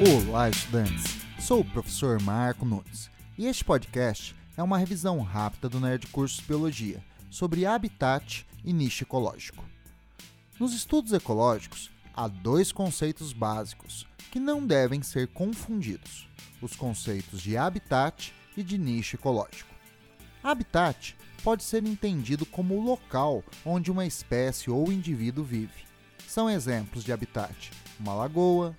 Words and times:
Olá, 0.00 0.50
estudantes! 0.50 1.04
Sou 1.38 1.60
o 1.60 1.64
professor 1.64 2.20
Marco 2.20 2.64
Nunes 2.64 3.08
e 3.38 3.46
este 3.46 3.64
podcast 3.64 4.34
é 4.56 4.62
uma 4.62 4.76
revisão 4.76 5.20
rápida 5.20 5.68
do 5.68 5.78
Nerd 5.78 6.08
Cursos 6.08 6.40
Biologia 6.40 7.00
sobre 7.30 7.64
habitat 7.64 8.44
e 8.64 8.72
nicho 8.72 9.04
ecológico. 9.04 9.64
Nos 10.58 10.74
estudos 10.74 11.12
ecológicos, 11.12 11.92
há 12.12 12.26
dois 12.26 12.72
conceitos 12.72 13.32
básicos 13.32 14.04
que 14.32 14.40
não 14.40 14.66
devem 14.66 15.00
ser 15.00 15.28
confundidos: 15.28 16.28
os 16.60 16.74
conceitos 16.74 17.40
de 17.40 17.56
habitat 17.56 18.34
e 18.56 18.64
de 18.64 18.76
nicho 18.76 19.14
ecológico. 19.14 19.72
Habitat 20.42 21.16
pode 21.44 21.62
ser 21.62 21.86
entendido 21.86 22.44
como 22.44 22.76
o 22.76 22.84
local 22.84 23.44
onde 23.64 23.92
uma 23.92 24.04
espécie 24.04 24.72
ou 24.72 24.90
indivíduo 24.90 25.44
vive. 25.44 25.84
São 26.26 26.50
exemplos 26.50 27.04
de 27.04 27.12
habitat: 27.12 27.70
uma 28.00 28.12
lagoa, 28.12 28.76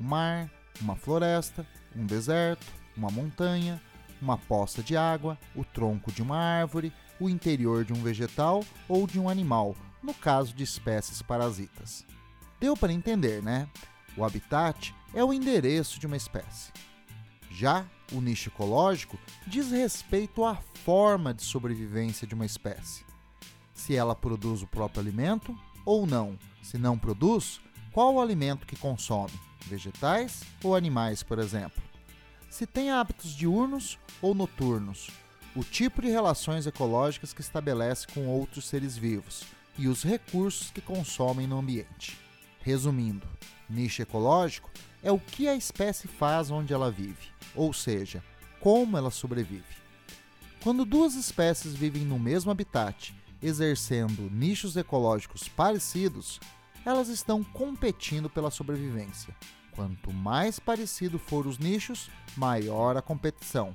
um 0.00 0.04
mar, 0.04 0.50
uma 0.80 0.96
floresta, 0.96 1.66
um 1.94 2.06
deserto, 2.06 2.66
uma 2.96 3.10
montanha, 3.10 3.80
uma 4.20 4.36
poça 4.36 4.82
de 4.82 4.96
água, 4.96 5.38
o 5.54 5.64
tronco 5.64 6.10
de 6.10 6.22
uma 6.22 6.36
árvore, 6.36 6.92
o 7.18 7.28
interior 7.28 7.84
de 7.84 7.92
um 7.92 8.02
vegetal 8.02 8.64
ou 8.88 9.06
de 9.06 9.18
um 9.18 9.28
animal, 9.28 9.76
no 10.02 10.14
caso 10.14 10.54
de 10.54 10.64
espécies 10.64 11.22
parasitas. 11.22 12.04
Deu 12.58 12.76
para 12.76 12.92
entender, 12.92 13.42
né? 13.42 13.68
O 14.16 14.24
habitat 14.24 14.94
é 15.14 15.22
o 15.24 15.32
endereço 15.32 15.98
de 15.98 16.06
uma 16.06 16.16
espécie. 16.16 16.72
Já 17.50 17.84
o 18.12 18.20
nicho 18.20 18.48
ecológico 18.48 19.18
diz 19.46 19.70
respeito 19.70 20.44
à 20.44 20.56
forma 20.84 21.32
de 21.32 21.42
sobrevivência 21.42 22.26
de 22.26 22.34
uma 22.34 22.46
espécie. 22.46 23.04
Se 23.72 23.96
ela 23.96 24.14
produz 24.14 24.62
o 24.62 24.66
próprio 24.66 25.00
alimento 25.00 25.56
ou 25.84 26.06
não. 26.06 26.38
Se 26.62 26.76
não 26.76 26.98
produz, 26.98 27.60
qual 27.92 28.14
o 28.14 28.20
alimento 28.20 28.66
que 28.66 28.76
consome? 28.76 29.32
Vegetais 29.66 30.42
ou 30.62 30.74
animais, 30.74 31.22
por 31.22 31.38
exemplo? 31.38 31.82
Se 32.48 32.66
tem 32.66 32.90
hábitos 32.90 33.34
diurnos 33.34 33.98
ou 34.20 34.34
noturnos? 34.34 35.10
O 35.54 35.64
tipo 35.64 36.00
de 36.02 36.08
relações 36.08 36.66
ecológicas 36.66 37.32
que 37.32 37.40
estabelece 37.40 38.06
com 38.08 38.26
outros 38.26 38.66
seres 38.66 38.96
vivos 38.96 39.44
e 39.78 39.88
os 39.88 40.02
recursos 40.02 40.70
que 40.70 40.80
consomem 40.80 41.46
no 41.46 41.58
ambiente. 41.58 42.18
Resumindo, 42.60 43.26
nicho 43.68 44.02
ecológico 44.02 44.70
é 45.02 45.10
o 45.10 45.18
que 45.18 45.48
a 45.48 45.54
espécie 45.54 46.06
faz 46.06 46.50
onde 46.50 46.72
ela 46.72 46.90
vive, 46.90 47.28
ou 47.54 47.72
seja, 47.72 48.22
como 48.60 48.96
ela 48.96 49.10
sobrevive. 49.10 49.80
Quando 50.62 50.84
duas 50.84 51.14
espécies 51.14 51.74
vivem 51.74 52.04
no 52.04 52.18
mesmo 52.18 52.50
habitat, 52.50 53.14
exercendo 53.42 54.30
nichos 54.30 54.76
ecológicos 54.76 55.48
parecidos, 55.48 56.38
elas 56.84 57.08
estão 57.08 57.42
competindo 57.42 58.28
pela 58.28 58.50
sobrevivência. 58.50 59.34
Quanto 59.72 60.12
mais 60.12 60.58
parecido 60.58 61.18
for 61.18 61.46
os 61.46 61.58
nichos, 61.58 62.10
maior 62.36 62.96
a 62.96 63.02
competição, 63.02 63.72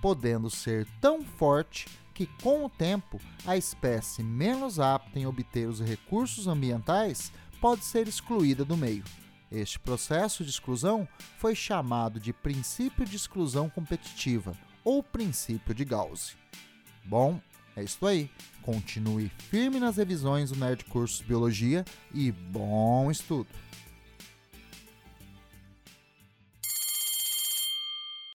podendo 0.00 0.50
ser 0.50 0.86
tão 1.00 1.24
forte 1.24 1.86
que, 2.14 2.26
com 2.42 2.64
o 2.64 2.68
tempo, 2.68 3.20
a 3.46 3.56
espécie 3.56 4.22
menos 4.22 4.80
apta 4.80 5.18
em 5.18 5.26
obter 5.26 5.68
os 5.68 5.80
recursos 5.80 6.46
ambientais 6.46 7.32
pode 7.60 7.84
ser 7.84 8.08
excluída 8.08 8.64
do 8.64 8.76
meio. 8.76 9.04
Este 9.50 9.78
processo 9.78 10.44
de 10.44 10.50
exclusão 10.50 11.08
foi 11.38 11.54
chamado 11.54 12.20
de 12.20 12.32
princípio 12.32 13.04
de 13.06 13.16
exclusão 13.16 13.70
competitiva 13.70 14.52
ou 14.84 15.02
princípio 15.02 15.74
de 15.74 15.84
Gauss. 15.84 16.36
Bom, 17.04 17.40
é 17.78 17.84
isso 17.84 18.04
aí. 18.06 18.28
Continue 18.62 19.30
firme 19.50 19.78
nas 19.78 19.96
revisões 19.96 20.50
do 20.50 20.58
Nerd 20.58 20.84
Cursos 20.86 21.20
Biologia 21.20 21.84
e 22.12 22.30
bom 22.32 23.10
estudo! 23.10 23.46